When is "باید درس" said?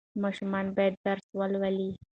0.77-1.25